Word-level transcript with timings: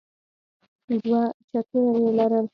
دوه 1.03 1.21
چتونه 1.49 1.91
يې 2.03 2.09
لرل. 2.17 2.45